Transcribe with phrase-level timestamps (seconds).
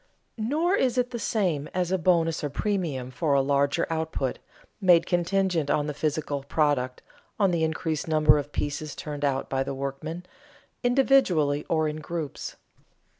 [0.39, 4.39] Nor is it the same as a bonus or premium for a larger output,
[4.81, 7.03] made contingent on the physical product,
[7.39, 10.25] on the increased number of pieces turned out by the workmen,
[10.83, 12.55] individually or in groups.